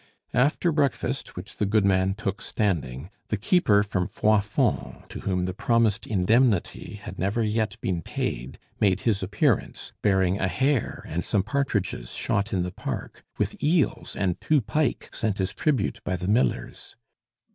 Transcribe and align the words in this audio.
After 0.33 0.71
breakfast, 0.71 1.35
which 1.35 1.57
the 1.57 1.65
goodman 1.67 2.15
took 2.15 2.41
standing, 2.41 3.11
the 3.27 3.37
keeper 3.37 3.83
from 3.83 4.07
Froidfond, 4.07 5.07
to 5.09 5.19
whom 5.19 5.45
the 5.45 5.53
promised 5.53 6.07
indemnity 6.07 6.95
had 6.95 7.19
never 7.19 7.43
yet 7.43 7.79
been 7.81 8.01
paid, 8.01 8.57
made 8.79 9.01
his 9.01 9.21
appearance, 9.21 9.93
bearing 10.01 10.39
a 10.39 10.47
hare 10.47 11.03
and 11.07 11.23
some 11.23 11.43
partridges 11.43 12.15
shot 12.15 12.51
in 12.51 12.63
the 12.63 12.71
park, 12.71 13.23
with 13.37 13.63
eels 13.63 14.15
and 14.15 14.41
two 14.41 14.59
pike 14.59 15.07
sent 15.13 15.39
as 15.39 15.53
tribute 15.53 16.01
by 16.03 16.15
the 16.15 16.27
millers. 16.27 16.95